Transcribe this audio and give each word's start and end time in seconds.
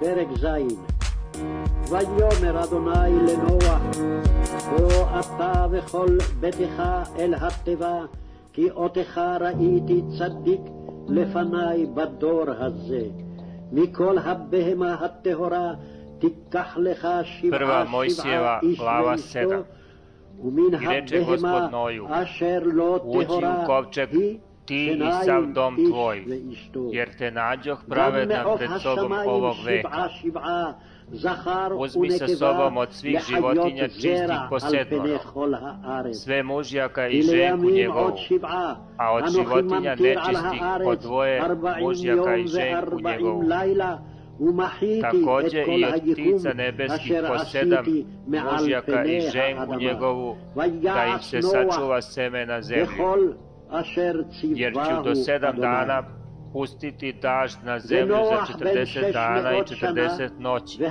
פרק 0.00 0.28
ז' 0.36 0.46
ויאמר 1.90 2.64
אדוני 2.64 3.10
לנוח, 3.26 3.82
בוא 4.70 5.20
אתה 5.20 5.66
וכל 5.70 6.18
ביתך 6.40 6.82
אל 7.18 7.34
התיבה, 7.34 8.04
כי 8.52 8.70
אותך 8.70 9.20
ראיתי 9.40 10.02
צדיק 10.18 10.60
לפניי 11.08 11.86
בדור 11.94 12.44
הזה. 12.48 13.02
מכל 13.72 14.18
הבהמה 14.18 14.94
הטהורה 14.94 15.74
תיקח 16.18 16.76
לך 16.76 17.08
שבעה 17.24 17.84
שבעה 18.08 18.60
איש 18.62 18.80
ואשתו, 18.80 19.62
ומן 20.44 20.74
הבהמה 20.74 21.68
אשר 22.10 22.58
לא 22.64 23.00
טהורה 23.02 23.82
היא 24.12 24.38
ti 24.64 24.86
i 24.86 25.24
sav 25.24 25.46
dom 25.46 25.76
tvoj, 25.90 26.24
jer 26.92 27.16
te 27.18 27.30
nađoh 27.30 27.78
pravedan 27.88 28.46
pred 28.56 28.70
sobom 28.82 29.12
ovog 29.26 29.56
veka. 29.64 30.08
Uzmi 31.78 32.10
sa 32.10 32.28
sobom 32.28 32.76
od 32.76 32.92
svih 32.92 33.20
životinja 33.28 33.88
čistih 33.88 34.40
po 34.50 34.60
sedmoro, 34.60 35.18
sve 36.14 36.42
mužjaka 36.42 37.08
i 37.08 37.22
ženku 37.22 37.70
njegovu, 37.70 38.12
a. 38.98 39.12
Od 39.12 39.24
životinja 39.32 39.94
nečistih 39.94 40.62
po 40.84 40.94
dvoje 40.94 41.42
mužjaka 41.80 42.36
i 42.36 42.46
ženku 42.46 43.00
njegovu. 43.00 43.44
Takođe 45.00 45.62
i 45.62 45.84
od 45.84 46.00
ptica 46.12 46.52
nebeskih 46.52 47.14
po 47.28 47.44
sedam 47.44 47.84
mužjaka 48.26 49.04
i 49.04 49.20
ženku 49.20 49.74
njegovu, 49.80 50.36
da 50.82 51.06
im 51.06 51.18
se 51.18 51.42
sačuva 51.42 52.02
seme 52.02 52.46
na 52.46 52.62
zemlji 52.62 52.86
jer 54.42 54.72
ću 54.72 55.02
do 55.04 55.14
sedam 55.14 55.56
dana 55.56 56.02
pustiti 56.52 57.12
dažd 57.12 57.58
na 57.64 57.78
zemlju 57.78 58.14
za 58.14 58.64
40 58.64 59.12
dana 59.12 59.52
i 59.52 59.60
40 59.60 60.30
noći. 60.38 60.82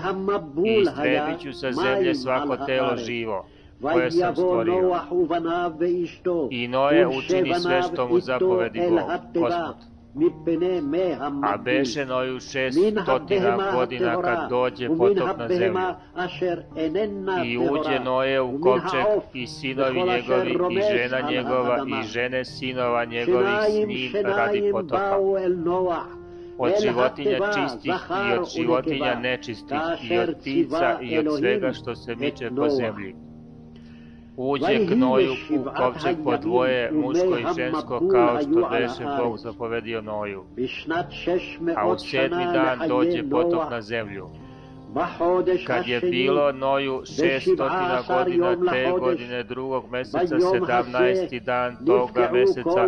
I 0.66 0.82
istrebit 0.82 1.42
ću 1.42 1.54
sa 1.54 1.72
zemlje 1.72 2.16
svako 2.16 2.58
telo 2.58 2.98
živo 2.98 3.46
koje 3.82 4.12
sam 4.12 4.36
stvorio. 4.36 5.00
I 6.52 6.68
Noje 6.68 7.08
učini 7.08 7.54
sve 7.60 7.82
što 7.82 8.08
mu 8.08 8.20
zapovedi 8.20 8.80
Bog, 8.90 9.00
Gospod. 9.34 9.91
A 11.44 11.58
beše 11.58 12.06
Noju 12.06 12.40
šestotina 12.40 13.72
godina 13.74 14.22
kad 14.22 14.50
dođe 14.50 14.88
potop 14.88 15.38
na 15.38 15.48
zemlju. 15.48 15.82
I 17.46 17.58
uđe 17.58 18.00
Noje 18.00 18.42
u 18.42 18.62
kovčeg 18.62 19.06
i 19.34 19.48
sinovi 19.48 20.04
njegovi 20.04 20.52
i 20.72 20.82
žena 20.82 21.30
njegova 21.30 21.86
i 21.88 22.08
žene 22.08 22.46
sinova 22.46 23.06
njegovih 23.06 23.50
s 23.70 23.88
njim 23.88 24.12
radi 24.24 24.72
potopa. 24.72 25.18
Od 26.58 26.72
životinja 26.82 27.38
čistih 27.54 27.94
i 28.30 28.38
od 28.40 28.48
životinja 28.56 29.20
nečistih 29.20 29.78
i 30.12 30.18
od 30.18 30.36
ptica 30.40 31.00
i 31.02 31.18
od 31.18 31.38
svega 31.38 31.74
što 31.74 31.96
se 31.96 32.16
miče 32.16 32.50
po 32.56 32.70
zemlji 32.70 33.31
uđe 34.50 34.86
gnoju 34.86 35.32
u 35.32 35.64
kovčeg 35.78 36.18
po 36.24 36.38
dvoje, 36.38 36.92
muško 36.92 37.38
i 37.38 37.46
žensko, 37.56 38.02
kao 38.12 38.42
što 38.42 38.70
beše 38.72 39.04
Bog 39.24 39.38
zapovedio 39.38 40.02
Noju. 40.02 40.44
A 41.76 41.88
u 41.88 41.98
sedmi 41.98 42.44
dan 42.54 42.88
dođe 42.88 43.30
potop 43.30 43.72
na 43.72 43.82
zemlju. 43.82 44.28
Kad 45.68 45.88
je 45.88 46.00
bilo 46.00 46.52
Noju 46.52 47.02
šestotina 47.06 48.02
godina 48.08 48.56
te 48.72 48.92
godine 49.00 49.44
drugog 49.44 49.92
meseca, 49.92 50.40
sedamnaesti 50.54 51.40
dan 51.40 51.86
toga 51.86 52.30
meseca, 52.34 52.88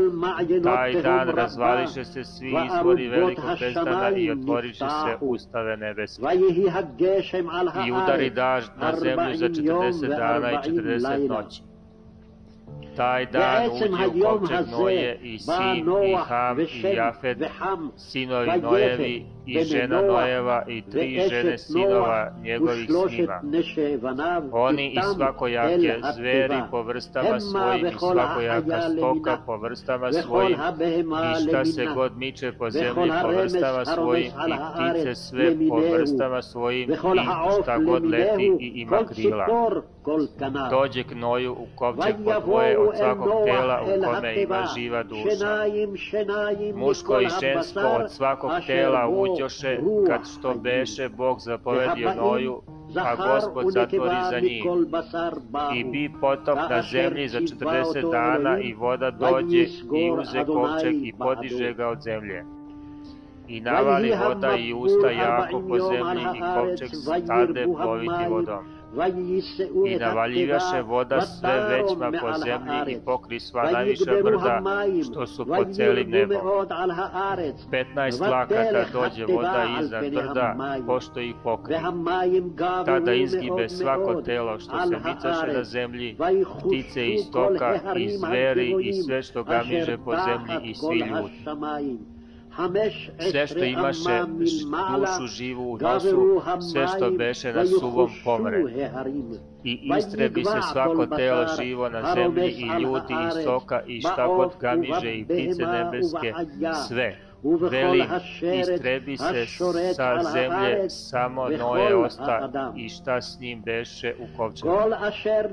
taj 0.63 1.01
dan 1.01 1.29
razvališe 1.29 2.05
se 2.05 2.23
svi 2.23 2.53
izvori 2.65 3.07
velikog 3.07 3.45
prestana 3.59 4.09
i 4.17 4.31
otvoriše 4.31 4.85
se 4.85 5.17
ustave 5.21 5.77
nebeske. 5.77 6.23
I 7.87 7.91
udari 7.91 8.29
dažd 8.29 8.71
na 8.77 8.95
zemlju 8.95 9.35
za 9.35 9.49
40 9.49 10.07
dana 10.07 10.51
i 10.51 10.55
40 10.55 11.29
noći. 11.29 11.72
Taj 12.95 13.25
dan 13.25 13.69
uđe 13.71 14.07
u 14.07 14.21
kovčeg 14.21 14.67
Noje 14.71 15.19
i 15.23 15.39
Sim 15.39 15.87
i 16.05 16.15
Ham 16.27 16.59
i 16.59 16.81
Jafet, 16.95 17.37
sinovi 17.97 18.51
Nojevi 18.61 19.25
i 19.45 19.63
žena 19.63 20.01
Nojeva 20.01 20.63
i 20.67 20.81
tri 20.81 21.21
žene 21.29 21.57
sinova 21.57 22.31
njegovih 22.41 22.89
s 22.89 23.11
njima. 23.11 23.41
Oni 24.51 24.93
i 24.93 24.97
svakojake 25.15 25.99
zveri 26.15 26.61
po 26.71 26.81
vrstama 26.81 27.39
svojim 27.39 27.85
i 27.85 27.91
svakojaka 27.99 28.81
stoka 28.97 29.37
po 29.45 29.57
vrstama 29.57 30.11
svojim. 30.11 30.51
i 30.51 31.47
šta 31.47 31.65
se 31.65 31.85
god 31.95 32.17
miče 32.17 32.51
po 32.51 32.69
zemlji 32.69 33.11
po 33.21 33.27
vrstama 33.27 33.85
svojim 33.85 34.25
i 34.25 34.53
ptice 34.73 35.15
sve 35.15 35.55
po 35.69 35.79
vrstama 35.79 36.41
svojim 36.41 36.91
i 36.91 36.95
šta 37.61 37.77
god 37.77 38.05
leti 38.05 38.51
i 38.59 38.71
ima 38.75 38.99
krila. 39.05 39.45
Dođe 40.69 41.03
k 41.03 41.15
Noju 41.15 41.51
u 41.51 41.67
kovčeg 41.75 42.15
dvoje 42.45 42.77
od 42.77 42.97
svakog 42.97 43.31
tela 43.45 43.81
u 43.81 44.03
kome 44.03 44.41
ima 44.41 44.65
živa 44.75 45.03
duša. 45.03 45.29
Muško 46.75 47.19
i 47.19 47.27
žensko 47.41 47.79
od 47.99 48.11
svakog 48.11 48.51
tela 48.67 49.09
uđoše 49.09 49.77
kad 50.07 50.19
što 50.37 50.53
beše 50.53 51.09
Bog 51.09 51.39
zapovedio 51.39 52.13
Noju, 52.15 52.61
a 52.95 53.15
Gospod 53.15 53.73
zatvori 53.73 54.15
za 54.29 54.39
njih. 54.39 54.63
I 55.75 55.83
bi 55.83 56.11
potop 56.21 56.59
na 56.69 56.81
zemlji 56.91 57.27
za 57.27 57.39
40 57.39 58.11
dana 58.11 58.59
i 58.59 58.73
voda 58.73 59.11
dođe 59.11 59.65
i 59.95 60.11
uze 60.11 60.45
kovčeg 60.45 61.05
i 61.05 61.13
podiže 61.19 61.73
ga 61.73 61.87
od 61.87 62.01
zemlje. 62.01 62.45
I 63.47 63.61
navali 63.61 64.13
voda 64.27 64.55
i 64.55 64.73
usta 64.73 65.09
jako 65.09 65.63
po 65.69 65.79
zemlji 65.79 66.23
i 66.35 66.41
kovčeg 66.55 66.89
stade 66.95 67.65
ploviti 67.77 68.29
vodom 68.29 68.82
i 69.85 69.97
navaljivaše 69.99 70.81
voda 70.81 71.21
sve 71.21 71.67
većma 71.69 72.11
po 72.21 72.33
zemlji 72.45 72.93
i 72.93 73.05
pokri 73.05 73.39
sva 73.39 73.71
najviša 73.71 74.11
brda 74.23 74.61
što 75.11 75.27
su 75.27 75.45
po 75.45 75.65
celim 75.73 76.09
nebom. 76.09 76.41
15 76.41 78.29
lakata 78.29 78.85
dođe 78.93 79.25
voda 79.25 79.65
iznad 79.81 80.13
brda, 80.13 80.55
pošto 80.87 81.19
ih 81.19 81.35
pokri. 81.43 81.75
Tada 82.85 83.13
izgibe 83.13 83.69
svako 83.69 84.21
telo 84.21 84.59
što 84.59 84.87
se 84.87 84.95
micaše 85.05 85.53
na 85.53 85.63
zemlji, 85.63 86.17
ptice 86.67 87.07
i 87.07 87.17
stoka 87.17 87.79
i 87.95 88.09
zveri 88.09 88.75
i 88.81 88.93
sve 88.93 89.23
što 89.23 89.43
gamiže 89.43 89.97
po 90.05 90.13
zemlji 90.15 90.69
i 90.69 90.75
svi 90.75 90.99
ljudi 90.99 92.12
sve 93.31 93.47
što 93.47 93.63
imaše 93.63 94.21
dušu 94.99 95.27
živu 95.27 95.73
u 95.73 95.77
nosu, 95.77 96.41
sve 96.71 96.87
što 96.87 97.11
beše 97.11 97.53
na 97.53 97.65
suvom 97.65 98.09
pomre. 98.23 98.63
I 99.63 99.91
istrebi 99.97 100.45
se 100.45 100.61
svako 100.71 101.05
telo 101.05 101.45
živo 101.61 101.89
na 101.89 102.13
zemlji 102.15 102.51
i 102.51 102.81
ljudi 102.81 103.13
i 103.13 103.41
stoka 103.41 103.81
i 103.87 104.01
šta 104.01 104.27
god 104.27 104.51
gamiže 104.59 105.13
i 105.13 105.25
ptice 105.25 105.63
nebeske, 105.65 106.33
sve. 106.87 107.15
Veli, 107.71 108.03
istrebi 108.61 109.17
se 109.17 109.45
sa 109.95 110.23
zemlje, 110.23 110.89
samo 110.89 111.49
Noje 111.49 111.95
osta 111.95 112.49
i 112.75 112.89
šta 112.89 113.21
s 113.21 113.39
njim 113.39 113.61
beše 113.61 114.15
u 114.19 114.37
kovčegu. 114.37 114.69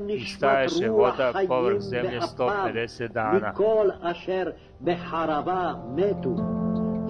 I 0.08 0.24
staješe 0.24 0.88
voda 0.88 1.32
povrh 1.48 1.80
zemlje 1.80 2.20
150 2.20 3.08
dana. 3.08 3.52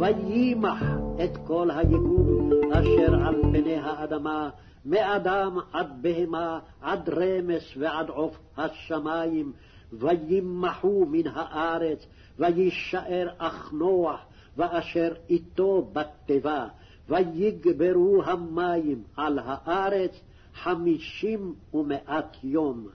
ויימח 0.01 0.83
את 1.25 1.37
כל 1.47 1.71
היקום 1.71 2.51
אשר 2.73 3.15
על 3.27 3.43
פני 3.43 3.77
האדמה, 3.77 4.51
מאדם 4.85 5.59
עד 5.73 6.03
בהמה, 6.03 6.59
עד 6.81 7.09
רמס 7.09 7.63
ועד 7.77 8.09
עוף 8.09 8.39
השמיים, 8.57 9.53
וימחו 9.93 11.07
מן 11.11 11.27
הארץ, 11.35 12.07
ויישאר 12.39 13.29
אך 13.39 13.73
נוח, 13.73 14.21
ואשר 14.57 15.13
איתו 15.31 15.91
בתיבה, 15.93 16.67
ויגברו 17.09 18.23
המים 18.25 19.03
על 19.17 19.39
הארץ 19.45 20.21
חמישים 20.55 21.55
ומאת 21.75 22.45
יום. 22.45 22.89